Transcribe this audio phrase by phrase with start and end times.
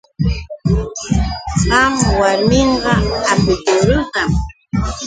[1.71, 2.93] Wak warmiqa
[3.31, 4.31] apikurusam.